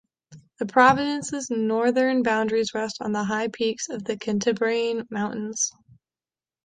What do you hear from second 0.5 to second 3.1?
The province’s northern boundaries rest